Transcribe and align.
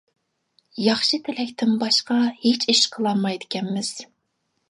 ياخشى 0.83 1.19
تىلەكتىن 1.27 1.75
باشقا 1.83 2.17
ھېچ 2.45 2.65
ئىش 2.75 2.83
قىلالمايدىكەنمىز؟! 2.95 3.95